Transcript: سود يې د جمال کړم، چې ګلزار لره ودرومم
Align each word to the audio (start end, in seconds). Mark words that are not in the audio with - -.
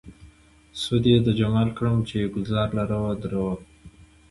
سود 0.81 1.03
يې 1.11 1.17
د 1.25 1.29
جمال 1.39 1.69
کړم، 1.77 1.97
چې 2.09 2.17
ګلزار 2.33 2.67
لره 2.79 2.95
ودرومم 3.05 3.59